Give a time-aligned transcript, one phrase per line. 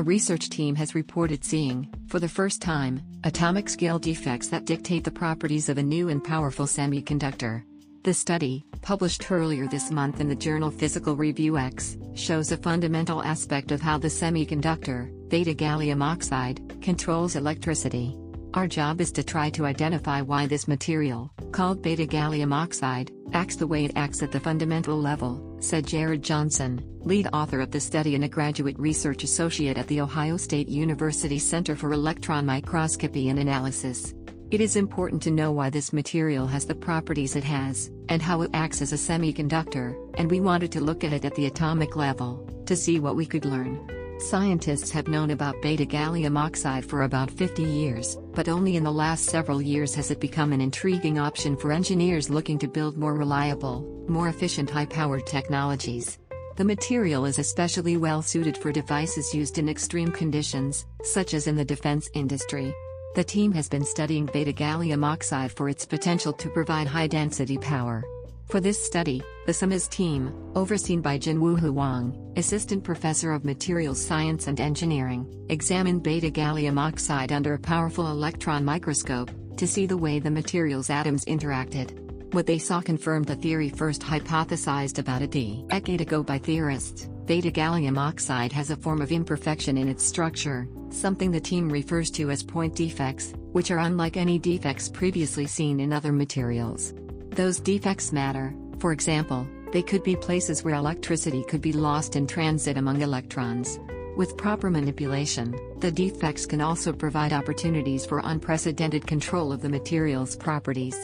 [0.00, 5.04] A research team has reported seeing, for the first time, atomic scale defects that dictate
[5.04, 7.64] the properties of a new and powerful semiconductor.
[8.04, 13.22] The study, published earlier this month in the journal Physical Review X, shows a fundamental
[13.22, 18.16] aspect of how the semiconductor, beta gallium oxide, controls electricity.
[18.52, 23.54] Our job is to try to identify why this material, called beta gallium oxide, acts
[23.54, 27.78] the way it acts at the fundamental level, said Jared Johnson, lead author of the
[27.78, 33.28] study and a graduate research associate at The Ohio State University Center for Electron Microscopy
[33.28, 34.14] and Analysis.
[34.50, 38.42] It is important to know why this material has the properties it has, and how
[38.42, 41.94] it acts as a semiconductor, and we wanted to look at it at the atomic
[41.94, 43.99] level, to see what we could learn.
[44.20, 48.92] Scientists have known about beta gallium oxide for about 50 years, but only in the
[48.92, 53.14] last several years has it become an intriguing option for engineers looking to build more
[53.14, 56.18] reliable, more efficient high-powered technologies.
[56.56, 61.56] The material is especially well suited for devices used in extreme conditions, such as in
[61.56, 62.74] the defense industry.
[63.14, 67.56] The team has been studying beta gallium oxide for its potential to provide high density
[67.56, 68.04] power.
[68.50, 74.48] For this study, the CEMAS team, overseen by Jinwoo Hwang, assistant professor of materials science
[74.48, 80.18] and engineering, examined beta gallium oxide under a powerful electron microscope to see the way
[80.18, 81.92] the material's atoms interacted.
[82.34, 87.08] What they saw confirmed the theory first hypothesized about a decade ago by theorists.
[87.26, 92.10] Beta gallium oxide has a form of imperfection in its structure, something the team refers
[92.10, 96.92] to as point defects, which are unlike any defects previously seen in other materials.
[97.30, 102.26] Those defects matter, for example, they could be places where electricity could be lost in
[102.26, 103.78] transit among electrons.
[104.16, 110.34] With proper manipulation, the defects can also provide opportunities for unprecedented control of the material's
[110.34, 110.96] properties.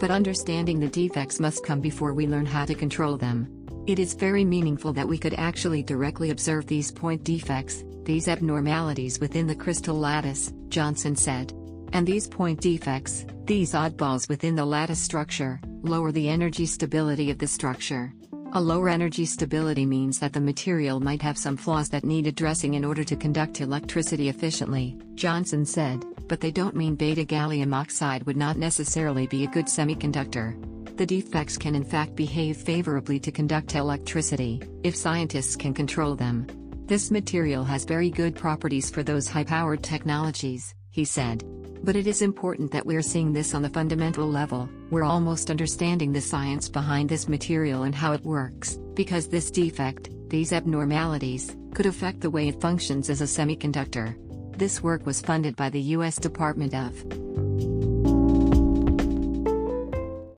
[0.00, 3.66] But understanding the defects must come before we learn how to control them.
[3.86, 9.20] It is very meaningful that we could actually directly observe these point defects, these abnormalities
[9.20, 11.52] within the crystal lattice, Johnson said.
[11.92, 17.38] And these point defects, these oddballs within the lattice structure, lower the energy stability of
[17.38, 18.12] the structure.
[18.52, 22.74] A lower energy stability means that the material might have some flaws that need addressing
[22.74, 28.22] in order to conduct electricity efficiently, Johnson said, but they don't mean beta gallium oxide
[28.24, 30.54] would not necessarily be a good semiconductor
[30.96, 36.46] the defects can in fact behave favorably to conduct electricity, if scientists can control them.
[36.86, 41.42] This material has very good properties for those high-powered technologies, he said.
[41.84, 46.14] But it is important that we're seeing this on the fundamental level, we're almost understanding
[46.14, 51.84] the science behind this material and how it works, because this defect, these abnormalities, could
[51.84, 54.16] affect the way it functions as a semiconductor.
[54.56, 56.16] This work was funded by the U.S.
[56.16, 57.93] Department of